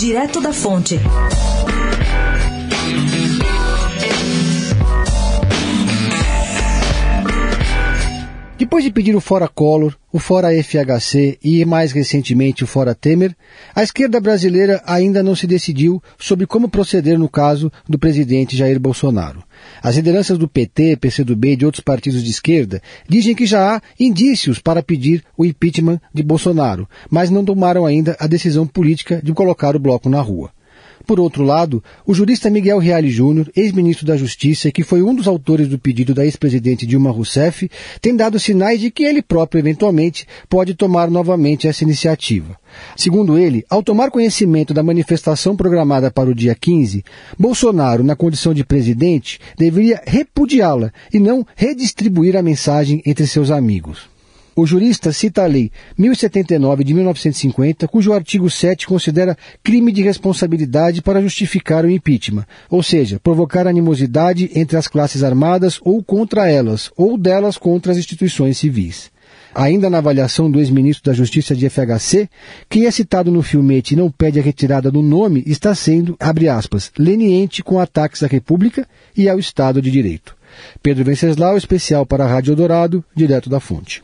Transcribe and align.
Direto 0.00 0.40
da 0.40 0.50
Fonte. 0.50 0.98
Depois 8.60 8.84
de 8.84 8.90
pedir 8.90 9.16
o 9.16 9.22
fora 9.22 9.48
Collor, 9.48 9.96
o 10.12 10.18
fora 10.18 10.50
FHC 10.62 11.38
e, 11.42 11.64
mais 11.64 11.92
recentemente, 11.92 12.62
o 12.62 12.66
fora 12.66 12.94
Temer, 12.94 13.34
a 13.74 13.82
esquerda 13.82 14.20
brasileira 14.20 14.82
ainda 14.84 15.22
não 15.22 15.34
se 15.34 15.46
decidiu 15.46 16.02
sobre 16.18 16.46
como 16.46 16.68
proceder 16.68 17.18
no 17.18 17.26
caso 17.26 17.72
do 17.88 17.98
presidente 17.98 18.54
Jair 18.54 18.78
Bolsonaro. 18.78 19.42
As 19.82 19.96
lideranças 19.96 20.36
do 20.36 20.46
PT, 20.46 20.98
PCdoB 20.98 21.52
e 21.52 21.56
de 21.56 21.64
outros 21.64 21.82
partidos 21.82 22.22
de 22.22 22.28
esquerda 22.28 22.82
dizem 23.08 23.34
que 23.34 23.46
já 23.46 23.76
há 23.76 23.82
indícios 23.98 24.58
para 24.58 24.82
pedir 24.82 25.24
o 25.38 25.46
impeachment 25.46 25.98
de 26.12 26.22
Bolsonaro, 26.22 26.86
mas 27.08 27.30
não 27.30 27.42
tomaram 27.42 27.86
ainda 27.86 28.14
a 28.20 28.26
decisão 28.26 28.66
política 28.66 29.22
de 29.24 29.32
colocar 29.32 29.74
o 29.74 29.80
bloco 29.80 30.10
na 30.10 30.20
rua. 30.20 30.50
Por 31.10 31.18
outro 31.18 31.42
lado, 31.42 31.82
o 32.06 32.14
jurista 32.14 32.48
Miguel 32.48 32.78
Reale 32.78 33.10
Júnior, 33.10 33.50
ex-ministro 33.56 34.06
da 34.06 34.16
Justiça 34.16 34.70
que 34.70 34.84
foi 34.84 35.02
um 35.02 35.12
dos 35.12 35.26
autores 35.26 35.66
do 35.66 35.76
pedido 35.76 36.14
da 36.14 36.24
ex-presidente 36.24 36.86
Dilma 36.86 37.10
Rousseff, 37.10 37.68
tem 38.00 38.14
dado 38.14 38.38
sinais 38.38 38.78
de 38.78 38.92
que 38.92 39.02
ele 39.02 39.20
próprio, 39.20 39.58
eventualmente, 39.58 40.24
pode 40.48 40.72
tomar 40.72 41.10
novamente 41.10 41.66
essa 41.66 41.82
iniciativa. 41.82 42.56
Segundo 42.96 43.36
ele, 43.36 43.64
ao 43.68 43.82
tomar 43.82 44.12
conhecimento 44.12 44.72
da 44.72 44.84
manifestação 44.84 45.56
programada 45.56 46.12
para 46.12 46.30
o 46.30 46.34
dia 46.34 46.54
15, 46.54 47.02
Bolsonaro, 47.36 48.04
na 48.04 48.14
condição 48.14 48.54
de 48.54 48.62
presidente, 48.62 49.40
deveria 49.58 50.00
repudiá-la 50.06 50.92
e 51.12 51.18
não 51.18 51.44
redistribuir 51.56 52.36
a 52.36 52.42
mensagem 52.42 53.02
entre 53.04 53.26
seus 53.26 53.50
amigos. 53.50 54.08
O 54.60 54.66
jurista 54.66 55.10
cita 55.10 55.42
a 55.42 55.46
Lei 55.46 55.72
1079 55.96 56.84
de 56.84 56.92
1950, 56.92 57.88
cujo 57.88 58.12
artigo 58.12 58.50
7 58.50 58.86
considera 58.86 59.34
crime 59.62 59.90
de 59.90 60.02
responsabilidade 60.02 61.00
para 61.00 61.22
justificar 61.22 61.82
o 61.86 61.90
impeachment, 61.90 62.44
ou 62.68 62.82
seja, 62.82 63.18
provocar 63.18 63.66
animosidade 63.66 64.50
entre 64.54 64.76
as 64.76 64.86
classes 64.86 65.22
armadas 65.22 65.80
ou 65.82 66.04
contra 66.04 66.46
elas, 66.46 66.90
ou 66.94 67.16
delas 67.16 67.56
contra 67.56 67.92
as 67.92 67.96
instituições 67.96 68.58
civis. 68.58 69.10
Ainda 69.54 69.88
na 69.88 69.96
avaliação 69.96 70.50
do 70.50 70.58
ex-ministro 70.58 71.10
da 71.10 71.16
Justiça 71.16 71.56
de 71.56 71.66
FHC, 71.70 72.28
quem 72.68 72.84
é 72.84 72.90
citado 72.90 73.32
no 73.32 73.40
filmete 73.40 73.94
e 73.94 73.96
não 73.96 74.10
pede 74.10 74.38
a 74.38 74.42
retirada 74.42 74.90
do 74.90 75.00
nome 75.00 75.42
está 75.46 75.74
sendo, 75.74 76.14
abre 76.20 76.50
aspas, 76.50 76.92
leniente 76.98 77.62
com 77.62 77.80
ataques 77.80 78.22
à 78.22 78.26
República 78.26 78.86
e 79.16 79.26
ao 79.26 79.38
Estado 79.38 79.80
de 79.80 79.90
Direito. 79.90 80.36
Pedro 80.82 81.04
Venceslau, 81.04 81.56
especial 81.56 82.04
para 82.04 82.24
a 82.24 82.28
Rádio 82.28 82.54
Dourado, 82.54 83.02
direto 83.14 83.48
da 83.48 83.58
fonte. 83.58 83.98